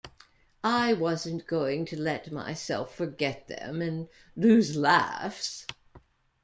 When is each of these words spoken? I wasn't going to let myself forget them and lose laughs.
I 0.63 0.93
wasn't 0.93 1.45
going 1.45 1.85
to 1.85 1.95
let 1.95 2.31
myself 2.31 2.95
forget 2.95 3.47
them 3.47 3.83
and 3.83 4.07
lose 4.35 4.75
laughs. 4.75 5.67